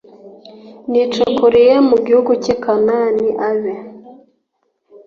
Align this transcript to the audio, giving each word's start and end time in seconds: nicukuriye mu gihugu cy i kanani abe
nicukuriye 0.89 1.73
mu 1.89 1.97
gihugu 2.05 2.31
cy 2.43 2.49
i 2.53 2.55
kanani 2.63 3.27
abe 3.49 3.73